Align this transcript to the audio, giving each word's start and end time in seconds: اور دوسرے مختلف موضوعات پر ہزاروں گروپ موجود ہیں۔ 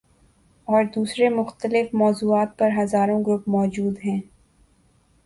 اور 0.67 0.83
دوسرے 0.95 1.29
مختلف 1.29 1.93
موضوعات 1.93 2.57
پر 2.57 2.69
ہزاروں 2.77 3.21
گروپ 3.25 3.47
موجود 3.47 3.99
ہیں۔ 4.05 4.19